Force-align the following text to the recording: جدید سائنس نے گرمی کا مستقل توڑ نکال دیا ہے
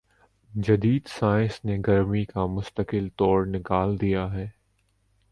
جدید 0.51 1.07
سائنس 1.09 1.59
نے 1.65 1.77
گرمی 1.87 2.23
کا 2.25 2.45
مستقل 2.45 3.07
توڑ 3.17 3.45
نکال 3.47 3.95
دیا 4.01 4.31
ہے 4.33 4.47